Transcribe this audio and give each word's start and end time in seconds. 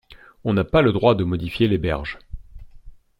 On 0.43 0.53
n’a 0.55 0.63
pas 0.63 0.81
le 0.81 0.93
droit 0.93 1.13
de 1.13 1.23
modifier 1.23 1.67
les 1.67 1.77
berges. 1.77 2.17